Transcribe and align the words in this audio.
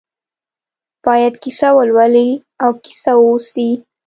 باید 1.05 1.33
کیسه 1.43 1.69
ولولي 1.77 2.29
او 2.63 2.71
کیسه 2.83 3.11
واوسي. 3.17 3.69